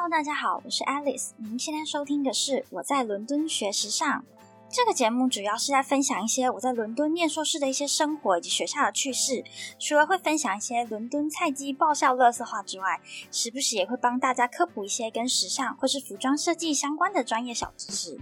[0.00, 1.30] Hello，大家好，我是 Alice。
[1.38, 4.24] 您现在收听的是我在伦敦学时尚
[4.70, 9.42] 这个节目，主要是在分享一些我在伦敦念硕士的一些生活以及学校的趣事。
[9.76, 13.00] 除了会分享一些伦敦菜鸡爆笑乐色话之外，
[13.32, 18.16] 时不时也会帮大家科普一些跟时尚或是服装设计相关的专业小知识。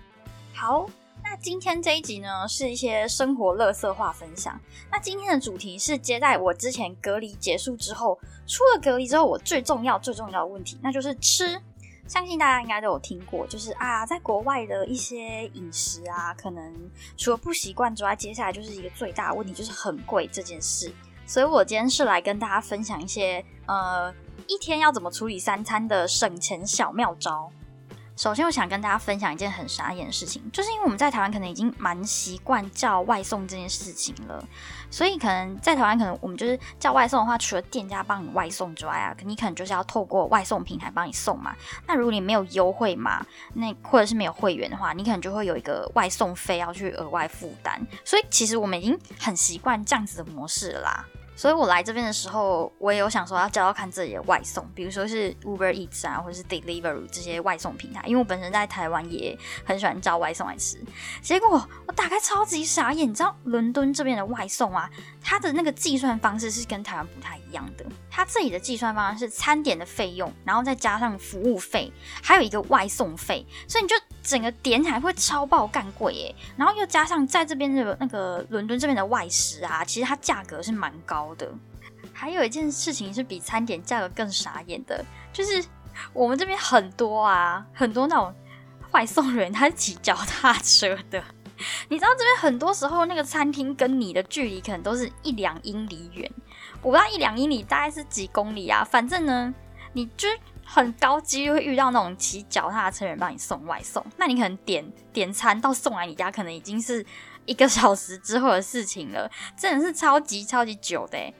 [0.54, 0.88] 好。
[1.28, 4.58] 那今天这一集呢，是一些生活乐色化分享。
[4.92, 8.16] 那今天的主题是接待我之前隔离结束之后，
[8.46, 11.60] 出了隔离之后，我最重要最重要的问题，那就是吃。
[12.06, 16.72] 相信大家应该都有听过，就是啊，在国外的一些饮食啊，可能
[17.16, 20.94] 除了不习惯之外，接下来就是一个最大的问题，就是很贵这件事。
[21.26, 24.14] 所以我今天是来跟大家分享一些呃，
[24.46, 27.50] 一天要怎么处理三餐的省钱小妙招。
[28.16, 34.42] 首先，我想跟大家分享一件很傻眼的事情，就是因为我们在台湾可能已经蛮习惯叫外送这件事情了，
[34.90, 41.54] 所以可能在台湾，可能我们就是叫外送的话，除了店家帮你外送之外啊，你可能就是要透过外送平台帮你送嘛。
[41.86, 47.86] 那如果你没有优惠码，那或者是没有会员的话，你可能就会有一个外送费要去额外负担。
[48.02, 51.04] 所以其实我们已经很习惯这样子的模式了啦。
[51.36, 58.02] 所以我来这边的时候，我也有想说要教教看自己的外送，比如说是 Uber Eats 啊，或者是 Deliveroo 这些外送平台。
[58.06, 60.82] 因为我本身在台湾也很喜欢叫外送来吃。
[61.20, 64.90] 结果我打开超级傻眼，你知道伦敦这边的外送啊，
[65.28, 67.84] 它的那个计算方式是跟台湾不太一样的。
[68.08, 76.34] 它这里的计算方式是餐点的费用，然后再加上服务费，还有一个外送费，所以你就整个点起来会超爆干贵耶。
[76.56, 81.34] 然后又加上在这边的那个伦敦这边的外食啊，其实它价格是蛮高。
[81.34, 81.52] 的，
[82.12, 85.64] 还有一件事情是比餐点价格更傻眼的，就是
[86.12, 88.32] 我们这边很多啊，很多那种
[88.92, 91.20] 外送人他是骑脚踏车的。
[91.88, 96.30] 你知道这边很多时候那个餐厅跟你的距离可能都是一两英里远，
[96.82, 99.54] 我不知道一两英里大概是几公里啊，反正呢，
[99.92, 100.28] 你就
[100.64, 107.04] 很高几率会遇到那种骑脚踏车人帮你送外送，那你可能点点餐到送来你家，可能已经是。
[107.48, 111.32] 一个小时之后的事情了，真的是超级超级久的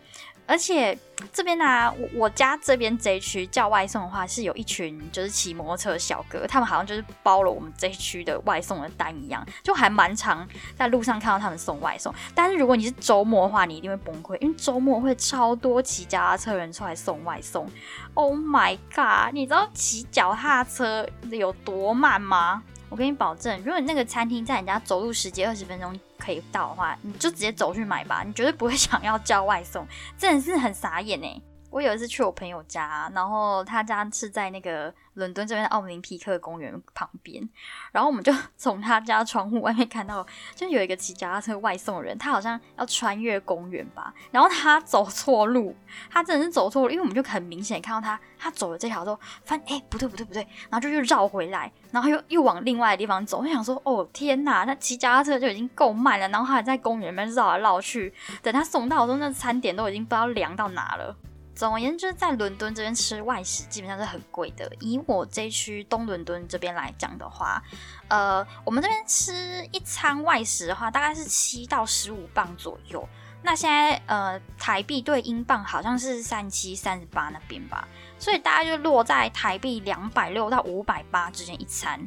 [0.46, 0.96] 而且
[1.32, 10.46] 这边呢，我我家这边这一区叫外送的话，是有一群就是骑摩托车的小哥，他们好像就是包了我们这一区的外送的单一样，就还蛮常
[10.76, 12.14] 在路上看到他们送外送。
[12.34, 17.68] 但是如果你是周末的话，你一定会崩溃，因为周末会超多骑脚踏车人出来送外送。
[18.14, 19.32] Oh my god！
[19.32, 22.62] 你知道骑脚踏车有多慢吗？
[22.88, 29.86] 我跟你保证，如果你那个餐厅在人家走路十几二十分钟可以到的话，你就直接走去买吧，你绝对不会想要叫外送，
[30.16, 31.40] 真的是很傻眼哎。
[31.76, 37.46] 我有一次去我朋友家，然后他家是在那个伦敦这边的奥林匹克公园旁边，
[37.92, 45.76] 然后我们就 从他家窗户外面看到，就有一个骑脚踏车外送人，他好像要穿越公园吧，然后他走错路，
[46.08, 61.14] 他真的是走错路，因为我们就很明显看到他，他走了这条路，发现哎不对不对不对，然后就又绕回来，然后又又往另外的地方走，我想说哦天哪，那骑脚踏车就已经够慢了，然后他还在公园里面绕来绕去，等他送到的时候，那餐点都已经不知道凉到哪了。
[61.56, 64.70] 总而言之，在伦敦这边吃外食基本上是很贵的。
[64.78, 67.62] 以我这区东伦敦这边来讲的话，
[68.08, 73.08] 呃，我们这边吃一餐外食的话，大概是七到十五磅左右。
[73.42, 77.88] 那现在呃，台币对英镑好像是三七、三十八那边吧，
[78.18, 82.06] 所以大概就落在台币两百六到五百八之间一餐。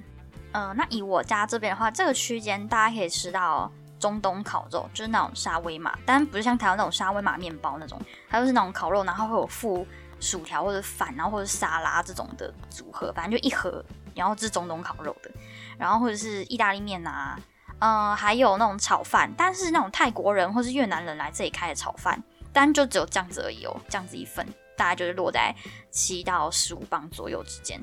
[0.51, 3.71] 呃，那以我家这边的话，这个区间大家可以吃到。
[3.99, 9.85] 中东烤肉就是那种沙威玛，但不是像台湾那种沙威玛面包那种，它就是那种烤肉，然后会有附
[10.19, 13.83] 薯条或者饭，然后或者沙拉这种的组合，反正就一盒，
[14.15, 15.29] 然后是中东烤肉的，
[15.77, 17.37] 然后或者是意大利面啊，
[17.79, 22.21] 嗯，还有那种炒饭，但是那种泰国人或是越南人来这里开的炒饭，
[22.51, 24.45] 但就只有这样子而已哦，这样子一份，
[24.77, 25.53] 大概就是落在
[25.91, 27.79] 七到十五磅左右之间。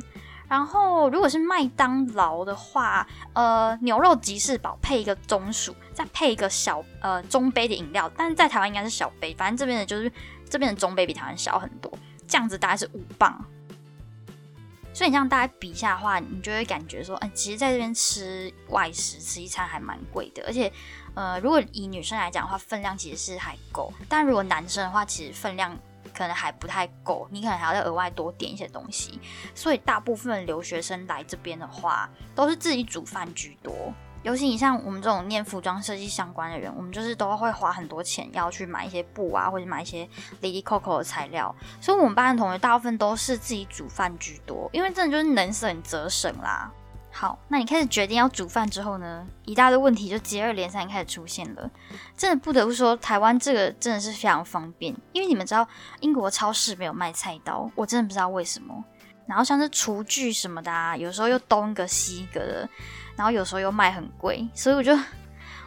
[0.48, 10.10] 然后，如果是麦当劳的话，呃，牛肉吉士堡配一个中薯，再配一个小呃中杯的饮料，但是在台湾应该是小杯，反正这边的就是
[10.48, 11.92] 这边的中杯比台湾小很多，
[12.28, 13.44] 这样子大概是五磅。
[14.94, 20.72] 所以你这样大家比一下的话，你就会感觉说，哎，其实在这边吃外食吃一餐还蛮贵的，而且，
[21.14, 25.76] 呃，如果以女生来讲的话，分量其实是还够，但如果男生的话，其实分量。
[26.16, 29.20] 可能还不太够，你可能还要再额外多点一些东西。
[29.54, 33.72] 所以大部分留学生来这边的话，都是自己煮饭居多。
[34.22, 40.08] 尤其你像我们这种念服装设计相关的人，我们就是都会花很多钱要去买一些布啊，或者买一些
[40.42, 41.54] Lady Coco 的材料。
[41.80, 46.72] 所以我们班的同学大部分都是自己煮饭居多，因为真的就是能省则省啦。
[47.18, 51.70] 好，那你开始决定要煮饭之后呢，一大堆问题就接二连三开始出现了。
[52.14, 55.66] 真的不得不说，台湾这个真的是非常方便，因为你们知道
[56.00, 58.84] 英国超市没有卖菜刀，我真的不知道为什么。
[59.26, 62.68] 然后像是厨具什么的，啊，有时候又东一个西一个的，
[63.16, 64.94] 然后有时候又卖很贵，所以我就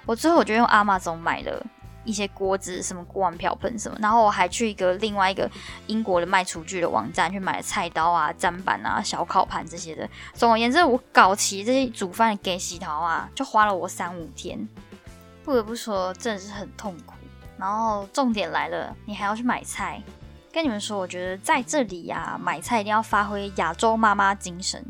[0.06, 1.66] 我最后我就用阿玛总买了
[2.04, 5.50] 一些锅子、什么锅碗瓢盆什么，然后我还去一个另外一个
[5.88, 10.10] 英国的卖厨具的网站去买菜刀啊、砧板啊、小烤盘这些的。
[10.34, 14.68] 总而言之，我搞齐这些煮饭给洗淘啊，就花了我三五天。
[15.44, 17.13] 不得不说，真的是很痛苦。
[17.57, 20.02] 然后重点来了，你还要去买菜。
[20.52, 24.84] 跟你们说，我觉得在这里呀，买菜一定要发挥亚洲妈妈精神。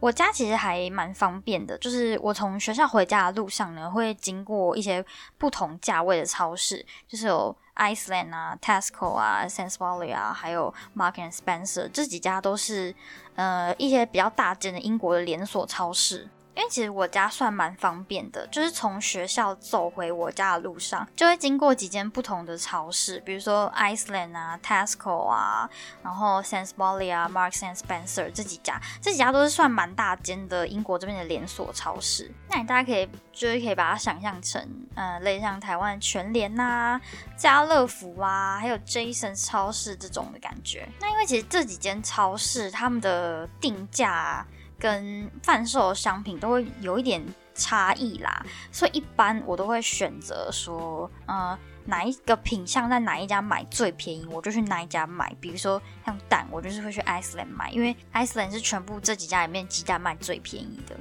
[0.00, 5.04] 我家其实还蛮方便的，就是我从学校回家的路上呢，会经过一些
[5.36, 12.94] 不同价位的超市，就是有 Iceland 啊、Tesco 啊、Sainsbury 啊，还有 Mark and Spencer 这几家都是
[13.34, 16.26] 呃一些比较大间的英国的连锁超市。
[16.56, 25.70] 因为其实我家算蛮方便的，就是从学校走回我家的路上，就会经过几间不同的超市，比如说 Iceland 啊、Tesco 啊，
[26.02, 32.30] 然后 Sainsbury 啊、Marks and Spencer 这几家，这几家都是算蛮大间的英国这边的连锁超市。
[32.48, 34.60] 那你大家可以就是可以把它想象成，
[34.96, 37.00] 呃，类似像台湾全联呐、
[37.36, 40.88] 家乐福啊，还有 Jason 超市这种的感觉。
[41.00, 44.44] 那因为其实这几间超市他们的定价。
[44.80, 47.22] 跟贩售的商品都会有一点
[47.54, 55.32] 差异啦，所以一般我都会选择说，呃，哪一个品相在哪一家买最便宜，我就去哪一家买。
[55.40, 60.96] 比如说像蛋，我就是会去 Iceland 买，因为 Iceland 是全部这几家里面鸡蛋卖最便宜的。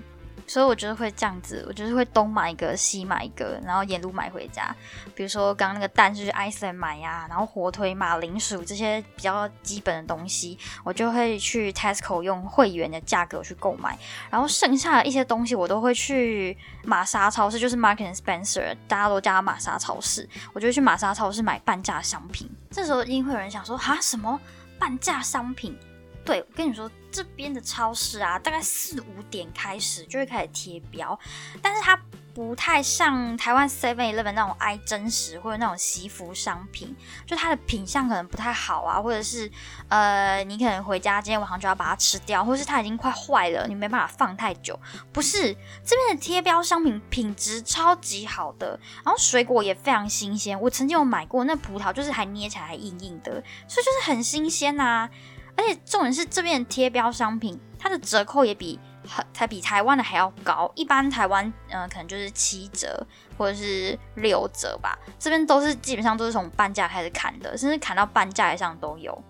[0.50, 4.75] 所以我觉得会这样子，我就是会东买一个西买一个，然后沿路买回家。
[5.13, 13.96] 比如说刚刚那个蛋是去 Iceland 买呀，然后火腿、马铃薯这些比较基本的东西，我就会去 Tesco 用会员的价格去购买。
[14.31, 20.28] 然后剩下的一些东西，我都会去玛莎超市，就是 Mark and Spencer，大家都叫玛莎超市。
[20.54, 22.50] 我就去玛莎超市买半价商品。
[22.72, 24.40] 这时候一定会有人想说，哈，什么
[24.80, 25.78] 半价商品？
[26.30, 31.20] 对，我跟你说，这边的超市啊，大概四五点开始就会开始贴标，
[31.60, 32.00] 但是它
[32.36, 36.96] 不太像台湾 Seven Eleven 那种爱真实或者那种西服商品，
[37.26, 39.52] 就它的品相可能不太好啊，或者是
[39.88, 44.80] 呃，你可能回家今天晚上就要把它吃掉，或者是它已经快坏了，你没办法放太久。
[45.12, 45.52] 不是
[45.84, 50.62] 这边的贴标商品品质超级好的，然后水果也非常新鲜。
[50.62, 55.10] 我曾经有买过那葡萄，就是还捏起来还硬硬的，所以就是很新鲜呐。
[55.60, 58.80] 而且重点是这边贴标商品，它的折扣也比
[59.34, 60.72] 才比台湾的还要高。
[60.74, 63.06] 一般台湾嗯可能就是七折
[63.38, 69.22] 或者是六折吧，这边都是基本上都是从半价开始砍的，甚至砍到半价以上都有。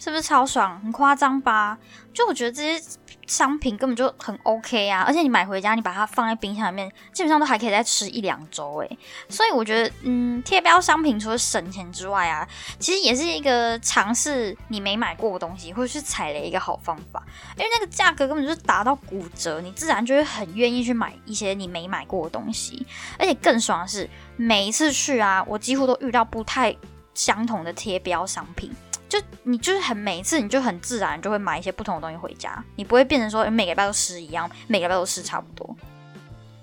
[0.00, 0.80] 是不是超爽？
[0.80, 1.78] 很夸张吧？
[2.12, 8.98] 就我觉得这些商品根本就很 OK 啊，而且你买回家，你把它放在冰箱里面，基本上都还可以再吃一两周诶。
[9.28, 12.46] 所以我觉得，嗯，贴标商品除了省钱之外啊，
[12.78, 17.22] 其实也是一个尝试你没买过的东西，或者是踩雷一个好方法。
[17.56, 22.86] 因为那个价格根本就是达到骨折，你自然就会很愿意去买一些你没买过的东西。
[23.18, 26.76] 而且更爽的是，每一次去啊，我几乎都遇到不太
[27.14, 28.70] 相同的贴标商品。
[29.12, 35.76] 就你就是很每一次你就很自然就会买一些不同的东西回家，你不会变成说每个礼拜都吃一样，每个礼拜都吃差不多。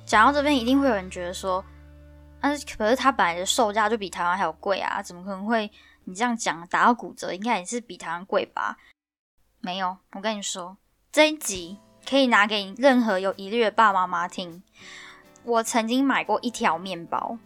[0.04, 1.64] 讲到这边，一定会有人觉得说，
[2.42, 5.72] 但是可是它本来的售价就比台湾还要贵啊，怎么可能会
[6.06, 8.78] 你这样讲打到骨折，应该也是比台湾贵吧？
[9.62, 10.76] 没有，我跟你说，
[11.12, 11.78] 这一集
[12.10, 14.64] 可以拿给任何有疑虑的爸爸妈妈听。
[15.44, 17.38] 我曾经买过一条面包，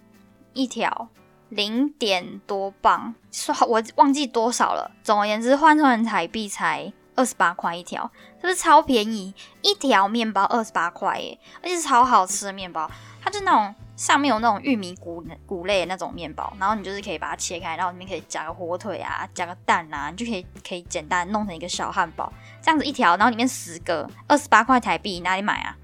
[0.53, 1.09] 一条。
[1.53, 4.91] 零点多磅，说我忘记多少了。
[5.03, 8.09] 总而言之，换算成台币才二十八块一条，
[8.41, 9.33] 是不是超便宜？
[9.61, 12.89] 一条面包二十八块耶，而且是超好吃的面包。
[13.23, 22.31] 它就那种上面有那种玉米谷谷类的那种面包，然后你就是可以把它切开，然后里面可以加个火腿啊，加个蛋啊，你就可以可以简单弄成一个小汉堡，
[22.61, 25.77] 这样子一条，然后里面十个，二十八块台币，哪里买啊？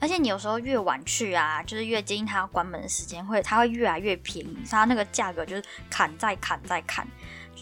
[0.00, 7.06] 而且你有时候越晚去啊，就是越接近它关门的时间，会它会越来越便宜，它那个价格就是砍再砍再砍。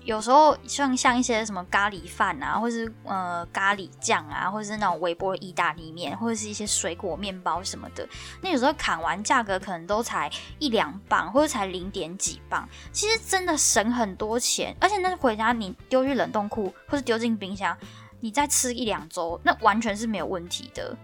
[0.04, 8.06] 有时候像像一些什么咖喱饭啊，或是呃咖喱酱啊，或者是那种微波意大利面，或者是一些水果面包什么的，
[8.42, 14.76] 那有时候砍完价格可能都才一两磅，或者才零点几磅，其实真的省很多钱。
[14.78, 17.76] 而且那回家你丢去冷冻库或者丢进冰箱，
[18.20, 20.96] 你再吃一两周，那完全是没有问题的。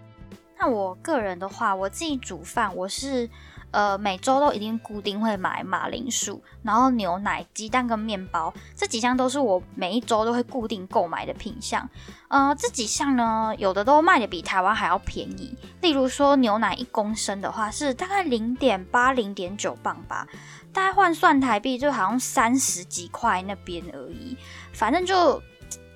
[0.63, 3.29] 那我个人的话，我自己煮饭，我是
[3.73, 11.91] 呃每周都一定固定会买马铃薯，然后牛奶、鸡蛋跟面包这几项都是我每一周都会固定购买的品项。
[12.29, 15.53] 呃，这几项呢，有的都卖的比台湾还要便宜。
[15.81, 20.29] 例如说牛奶一公升的话是大概零点八、零点九磅吧，
[20.73, 24.37] 大概换算台币就好像三十几块那边而已。
[24.73, 25.43] 反正就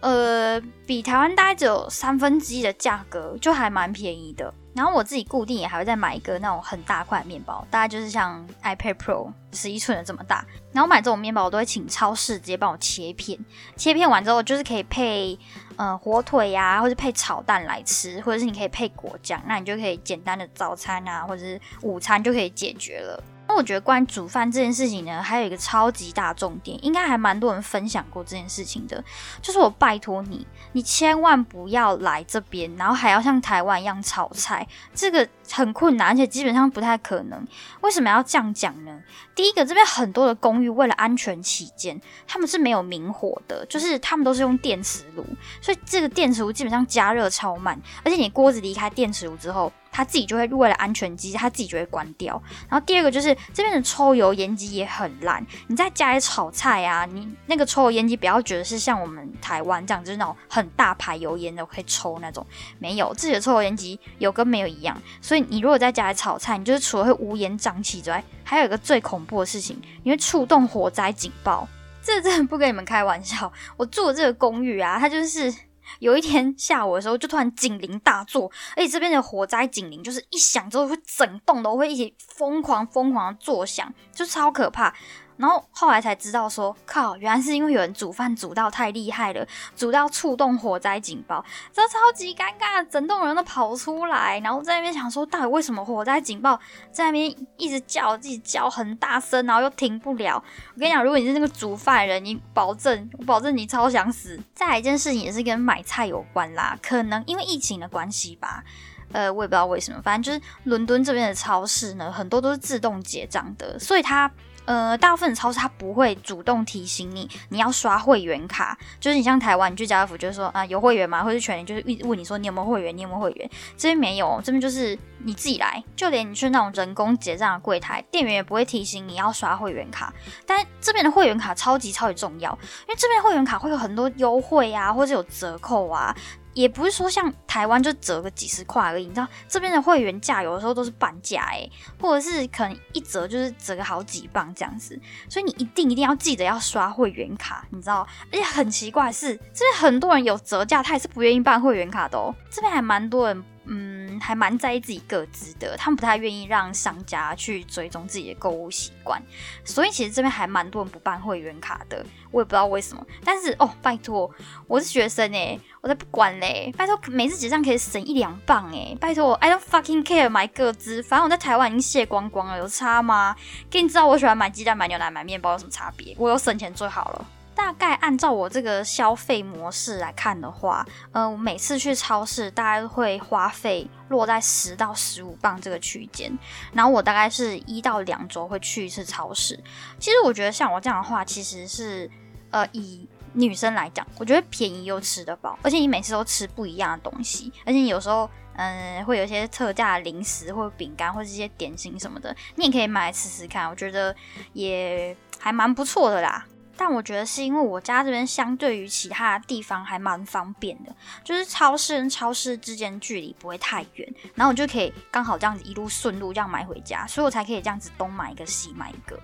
[0.00, 4.52] 呃，比台湾大概只有三分之一的价格，就还蛮便宜的。
[4.74, 10.44] 然后我自己固定也还会再买一个那种很大块面包，大概就是像 iPad Pro 十一寸的这么大。
[10.70, 13.38] 然后买这种面包，我都会请超市直接帮我切片，
[13.74, 15.38] 切片完之后就是可以配
[15.76, 23.24] 呃火腿呀，或者配炒蛋来吃，或者是你可以配果酱，那你就可以简单的早餐啊，或者是午餐就可以解决了。
[23.48, 29.02] 那我觉得关于煮饭这件事情呢，还有一个超级大重点，应该还蛮多人分享过这件事情的，
[29.40, 37.46] 就是我拜托你，你千万不要来这边，然后还要像台湾一样炒菜，这个很困难，而且基本上不太可能。
[37.80, 39.00] 为什么要这样讲呢？
[39.34, 45.24] 第一个，这边很多的公寓为了安全起见，他们是没有明火的，就是他们都是用电磁炉，
[45.60, 49.72] 所以这个电磁炉基本上加热超慢，而且你锅子离开电磁炉之后。
[49.92, 52.30] 它自己就会为了安全机，它自己就会关掉。
[52.68, 55.42] 然后第二个就是这边的抽油烟机也很烂。
[55.68, 62.46] 你在家里炒菜啊，你那个抽油烟机不要觉得是像我们台湾这样，就是那种很大排油烟的可以抽那种，
[62.78, 65.00] 没有自己的抽油烟机有跟没有一样。
[65.22, 71.66] 所以你如果在家里炒菜，你就是除了会乌烟瘴气之外，还有一个最恐怖的事情，你会触动火灾警报。
[72.02, 73.52] 这真的不跟你们开玩笑。
[73.76, 75.52] 我住的这个公寓啊，它就是。
[76.00, 84.92] 有一天下午的时候，就突然警铃大作，而且这边的火灾警铃就是一响之后，会整栋楼会一起疯狂疯狂的作响，就超可怕。
[85.36, 96.58] 然后后来才知道，说靠，原来是因为有人煮饭煮到太厉害了，煮到触动火灾警报，这超级尴尬，整栋人都跑出来，然后在那边想说，到底为什么火灾警报
[96.90, 100.42] 在那边一直叫，自己叫很大声，然后又停不了。
[100.74, 104.40] 我跟你讲，如果你是那个煮饭人，你保证，我保证你超想死。
[104.54, 108.64] 再来一件事情也是跟买菜有关啦，可能因为疫情的关系吧，
[109.12, 114.30] 呃，我也不知道为什么，反正就是伦敦这边的超市呢，很多都是自动结账的，所以它。
[114.66, 118.76] 呃，大部分超市它不会主动提醒你，你要刷会员卡。
[119.00, 121.24] 就是你像台湾，你去家乐福就是说啊有会员吗？
[121.24, 122.96] 或者全年就是问你说你有没有会员？
[122.96, 123.50] 你有没有会员？
[123.76, 125.82] 这边没有，这边就是你自己来。
[125.94, 130.12] 就连你去那种人工结账的柜台，店员也不会提醒你要刷会员卡。
[130.44, 132.50] 但这边的会员卡超级超级重要，
[132.86, 136.14] 因为这边会员卡会有很多优惠啊，或者有折扣啊。
[136.56, 141.70] 也不是说像台湾就折个几十块而已，你知道这边的会员价有的时候都是半价诶，
[142.00, 144.98] 或者是可能一折就是折个好几磅这样子，
[145.28, 148.06] 所以你一定一定要记得要刷会员卡，你知道？
[148.32, 152.34] 而且很奇怪是，这边很多人有折价，他也是不愿意办会员卡的哦。
[152.50, 153.44] 这边还蛮多人。
[153.66, 159.20] 嗯，还蛮在意自己个资的，他们不太愿意让商家去追踪自己的购物习惯，
[159.64, 163.04] 所以其实这边还蛮多人不办会员卡的，我也不知道为什么。
[163.24, 164.30] 但是哦，拜托，
[164.66, 173.34] 我是学生哎，我才不管嘞，拜托每次结账可以省一两磅哎，拜托，I don't fucking care 买个资，反正我在台湾已经卸光光了，有差吗？
[173.68, 176.14] 给你知道我喜欢买鸡蛋、买牛奶、买面包有什么差别？
[176.18, 177.26] 我有省钱最好了。
[177.56, 186.30] 大概按照我这个消费模式来看的话，呃，我每次去超市大概会花费落在十到十五磅这个区间，
[186.74, 189.58] 然后我大概是一到两周会去一次超市。
[189.98, 192.08] 其实我觉得像我这样的话，其实是
[192.50, 204.14] 呃以女生来讲，我觉得便宜又吃得饱，而且你每次都吃不一样的东西，而且你有时候嗯会有一些特价零食或饼干或者一些点心什么的，你也可以买来吃吃看，我觉得
[204.52, 206.46] 也还蛮不错的啦。
[206.76, 219.18] 但我觉得是因为我家这边相对于其他地方还蛮方便的，就是超市跟超市之间距离不会太远，然后我就可以刚好这样子一路顺路这样买回家，所以我才可以这样子东买一个西买一个。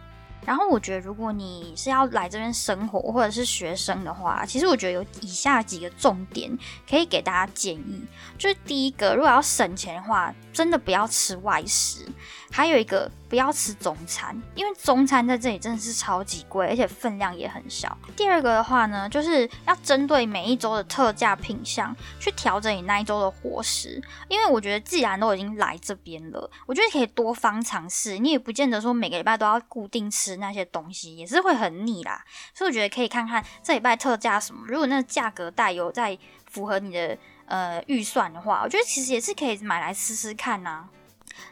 [0.45, 6.51] 然后我觉得如果你是要来这边生活或者是学生的话，其实我觉得有以下几个重点
[6.91, 8.03] 可以给大家建议，
[8.37, 12.05] 就是第一个，如果要省钱的话，真的不要吃外食。
[12.51, 17.97] 还有一个，不要吃中餐，因为中餐在这里真的是超级贵，而且分量也很小。
[18.15, 23.99] 第二个的话呢，就是要针对每一周的特价品相去调整你那一周的伙食，
[24.29, 28.19] 因为我觉得既然都已经来这边了，我觉得可以多方尝试。
[28.19, 32.23] 你也不见得说每个礼拜都要固定吃那些东西，也是会很腻啦。
[32.53, 36.19] 所以我觉得可以看看这礼拜特价什么，如果那价格带有在
[36.51, 40.87] 符合你的呃预算的话，我觉得其实也是可以买来吃吃看呐。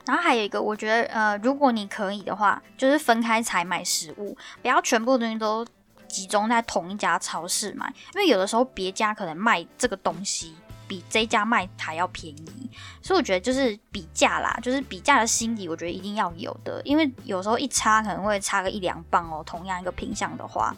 [0.07, 5.67] 然后还有一个，我觉得，呃，如果你可以的话，就是分开采买食物，不要全部东西都
[6.09, 10.55] 集中在同一家超市买，因为有的时候别家可能卖这个东西
[10.89, 12.71] 比这家卖还要便宜，
[13.01, 20.75] 所以我觉得就是比价啦，就是比价的心理，我觉得一定要有的，因为有时候一差可能会差个一两磅哦，同样一个品相的话。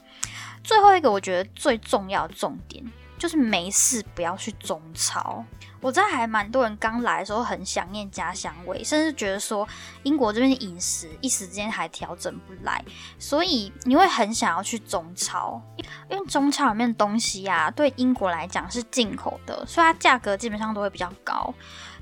[0.62, 2.84] 最后一个，我觉得最重要的重点。
[3.22, 5.44] 就是没事不要去中超。
[5.80, 9.66] 我知道还蛮多人刚来的时候很想念家乡味，甚至觉得说
[10.02, 12.84] 英国这边的饮食一时之间还调整不来，
[13.16, 15.62] 所以你会很想要去中超，
[16.10, 21.54] 因为中超里面的东西呀，对英国来讲是进口的，所以它价格基本上都会比较高。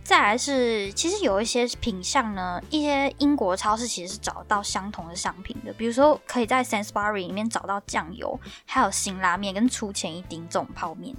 [0.02, 11.14] 再来是，其实有一些品相呢，一些英国超市其实是找到相同的商品的，比如说可以在 Sainsbury 里面找到酱油，还有辛拉面跟出前一丁这种泡面。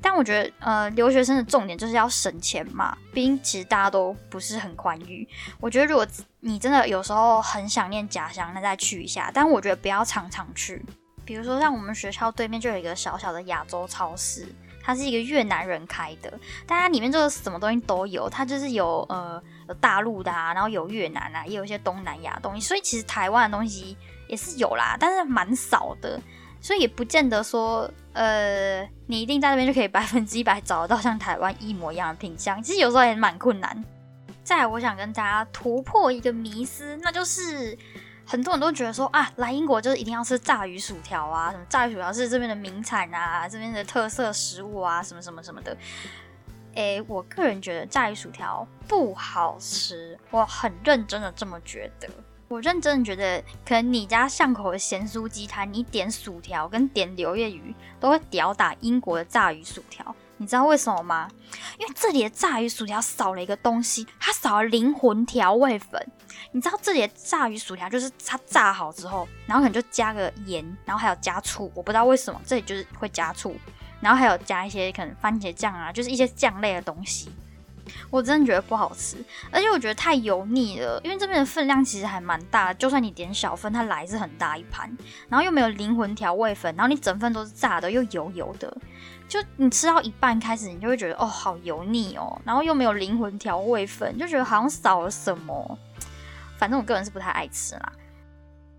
[0.00, 5.28] 但我觉得，呃，留学生的重点就是要省钱嘛，毕竟其实大家都不是很宽裕。
[5.58, 6.06] 我觉得如果
[6.38, 9.32] 你真的有时候很想念家乡，那再去一下。
[9.34, 10.80] 但我觉得不要常常去，
[11.24, 14.46] 比如说像我们学校对面就有一个小小的亚洲超市。
[14.88, 16.32] 它是一个越南人开的，
[16.66, 23.94] 但它里面就是什么东西都有，它就是有呃有大陆的啊，然后有越南啊，也有一些东南亚东西，所以其实台湾的东西
[24.28, 26.18] 也是有啦，但是蛮少的，
[26.58, 33.84] 所以也不见得说呃你一定在那边就可以百分之一百找得到像台湾一模一样的品相，其实有时候也蛮困难。
[34.42, 37.76] 再来，我想跟大家突破一个迷思，那就是。
[38.30, 45.74] 很多人都觉得说啊，来英国就是一定要吃炸鱼薯条啊，什么炸鱼薯条是这边的名产啊，这边的特色食物啊，什么什么什么的。
[46.74, 52.06] 诶，我个人觉得炸鱼薯条不好吃，我很认真的这么觉得。
[52.48, 60.14] 我认真的觉得，可能你家巷口的咸酥鸡摊，你点薯条跟点柳叶鱼都会吊打英国的炸鱼薯条。
[60.38, 61.28] 你知道为什么吗？
[61.78, 66.04] 因为这里的炸鱼薯条少了一个东西，它少了灵魂调味粉。
[66.52, 71.70] 你知道这里的炸鱼薯条就是它炸好之后，然后可能就加个盐，然后还有加醋。
[71.74, 73.54] 我不知道为什么这里就是会加醋，
[74.00, 77.28] 然后还有加一些可能番茄酱啊，就是一些酱类的东西。
[78.10, 79.16] 我真的觉得不好吃，
[79.50, 81.00] 而且我觉得太油腻了。
[81.02, 84.94] 因为这边的分量其实还蛮大，就算你点小份，它来是很大一盘，
[85.28, 88.74] 然后又没有灵魂调味粉，然后你整份都是炸的，又油油的。
[89.28, 95.78] 就你吃到一半开始，你就会觉得哦，好油腻哦，然后又没有灵魂调味粉，就觉得好像少了什么。
[96.56, 97.92] 反正我个人是不太爱吃啦。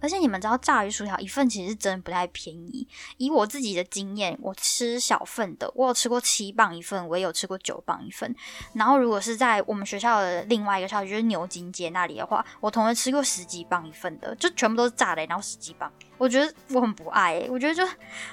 [0.02, 2.88] 而且你们知道炸鱼薯条一份其实真的不太便宜。
[3.18, 8.34] 以我自己的经验，我吃小份的，我有吃过七磅一份，我也有吃过九磅一份。
[8.74, 15.92] 然后如果是在我们学校的另外一个校区，就是牛津街那里的话，我同学吃过十几磅一份的，就全部都是炸的，然后十几磅。
[16.18, 17.86] 我觉得我很不爱，我觉得就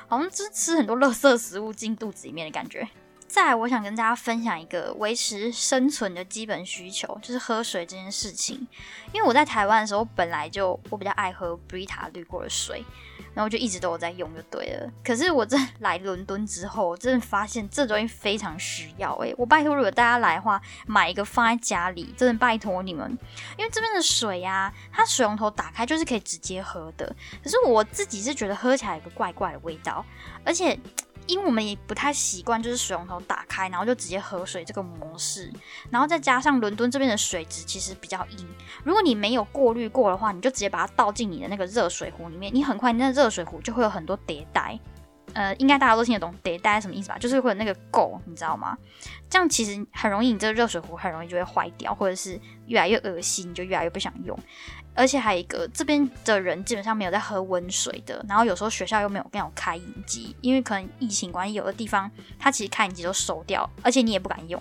[0.06, 2.86] 好像就是吃很多垃圾食物进肚子里面的感觉。
[3.28, 8.66] 再来，我想跟大家分享一个维持生存的基本需求，就是喝水这件事情。
[9.12, 12.84] 因为我在台湾的时候，本来就我比较爱喝 Brita 滤过的水，
[13.34, 14.90] 然后就一直都有在用，就对了。
[15.04, 19.14] 可是我这来伦敦之后，我真的发现这东西非常需要。
[19.16, 23.10] 诶，我拜托，如果大家来的话，买一个放在家里，真的拜托你们，
[23.58, 27.14] 因为这边的水呀，它水龙头打开就是可以直接喝的。
[27.42, 30.04] 可是我自己是觉得喝起来有个怪怪的味道，
[30.42, 30.78] 而且。
[31.26, 35.52] 因为我们也不太习惯，就是水龙头打开，然后就直接喝水这个模式，
[35.90, 38.46] 然后再加上伦敦这边的水质其实比较硬，
[38.84, 44.78] 如果你没有过滤过的话，你就直接把它倒进你的那个热水壶里面，你很快你那热水壶就会有很多迭代。
[45.32, 47.18] 呃，应该大家都听得懂迭代什么意思吧？
[47.18, 48.78] 就是会有那个垢，你知道吗？
[49.28, 54.38] 这样其实很容易，你这个热水壶很容易就会坏掉，或者是越来越恶心，你就越来越不想用。
[54.96, 64.60] 而且还有一个，这边的人基本上没有在喝温水的，然后有时候学校又没有那种开饮机，因为可能疫情关系，有的地方它其实开饮机都收掉，而且你也不敢用，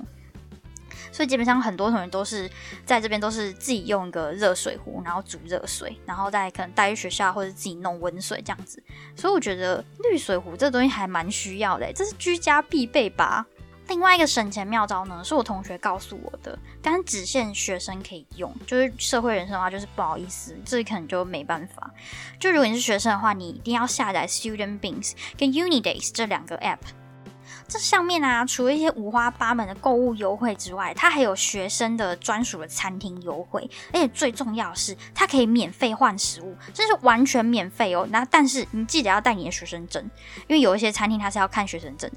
[1.12, 2.52] 所以基本上很多同学都是
[2.86, 8.84] 在这边都是自己用一个热水壶，然后煮热水，然后再可能带去学校或者自己弄温水这样子。
[9.16, 13.46] 所以我觉得滤水壶这东西还蛮需要的，这是居家必备吧。
[13.88, 18.54] 另外一个省钱妙招呢，是我同学告诉我的，但只限学生可以用。
[18.66, 21.92] 就是社会人士的话，就是不好意思，这可能就没办法。
[22.40, 26.80] 就如果你是学生的话，你一定要下载 Student Bins 跟 Unidays 这两个 App。
[27.68, 38.08] 这上面啊，除了一些五花八门的购物优惠之外，它还有学生的专属的餐厅优惠，而且最重要的是，它可以免费换食物，这是完全免费哦。
[38.12, 40.04] 那但是你记得要带你的学生证，
[40.48, 42.10] 因为有一些餐厅它是要看学生证。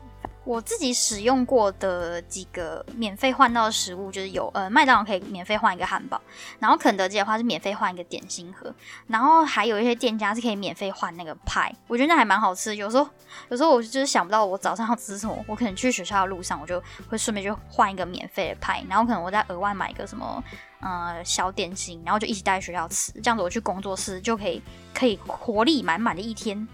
[0.48, 6.18] 我自己使用过的几个免费换到的食物，就是有呃麦当劳可以免费换一个汉堡，
[6.58, 8.74] 然后肯德基的话是免费换一个点心盒，
[9.08, 12.74] 然后还有一些店家是可以免费换那个派，我觉得那还蛮好吃。
[12.74, 13.06] 有时候
[13.50, 20.42] 有时候我就是想不到我早上要吃什么，我可能去学校的路上，我就会顺便就换一个免费的派，然后可能我再额外买一个什么
[20.80, 24.62] 呃小点心，然后就一起带学校吃，这样子我去工作室就可以
[24.94, 26.66] 可以活力满满的一天。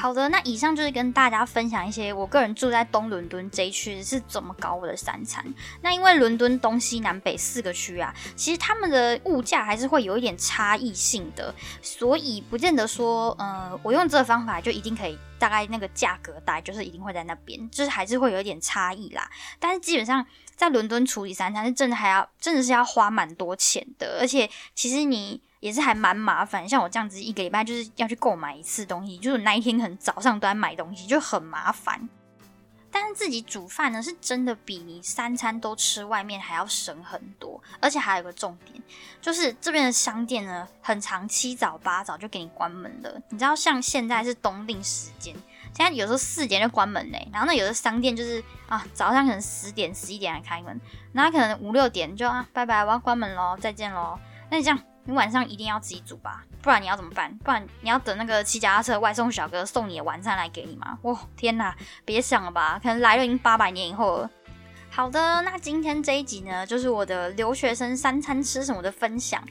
[0.00, 5.44] 好的，那以上就是跟大家分享一些我个人住在东伦敦这一区是怎么搞我的三餐。
[5.82, 19.30] 那因为伦敦东西南北四个区啊，其实他们的物价还是会有一点差异性的，所以不见得说，呃，我用这个方法就一定可以大概那个价格带，就是一定会在那边，就是还是会有一点差异啦。
[19.58, 20.24] 但是基本上
[20.56, 25.42] 在伦敦处理三餐是真的还要真的是要花蛮多钱的，而且其实你。
[25.60, 32.08] 也是还蛮麻烦，像我这样子一个礼拜就是要去购买一次东西，就是那一天可能早上都在买东西，就很麻烦。
[32.92, 38.82] 但是自己煮饭呢，是真的比你三餐都吃外面还要省很多，而且还有个重点，
[39.20, 43.22] 就是这边的商店呢，很长七早八早就给你关门了。
[43.28, 45.32] 你知道，像现在是冬令时间，
[45.72, 47.28] 现在有时候四点就关门嘞。
[47.32, 50.80] 然后呢，有的商店就是啊，早上可能十点、十一点才开门，
[51.12, 54.18] 那可能五六点就啊，拜拜，我要关门喽，再见喽。
[54.50, 54.89] 那你这样。
[55.10, 57.36] 你晚上一定要自己煮吧，不然你要怎么办？
[57.38, 60.96] 不然你要等那个骑脚踏车外送小哥送你的晚餐来给你吗？
[61.02, 64.30] 哇，天哪，别想了吧，可能来了已经八百年以后了。
[64.92, 69.42] 好的，那今天这一集呢，就是我的留学生三餐吃什么的分享。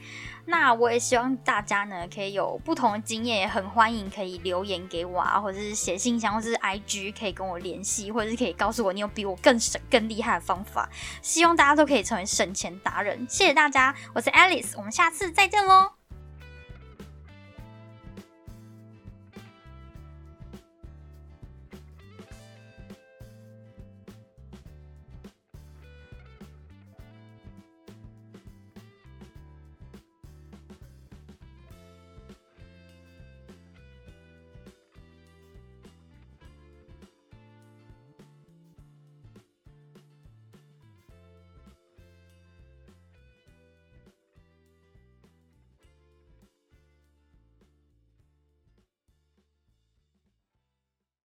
[0.44, 10.88] 那我也希望大家呢，可以有不同的经验，也很欢迎可以留言给我啊，或者是写信箱，或者是 IG 可以跟我联系，或者是可以告诉我你有比我更省、更厉害的方法。
[11.22, 13.26] 希望大家都可以成为省钱达人。
[13.28, 15.99] 谢谢大家，我是 Alice，我们下次再见喽。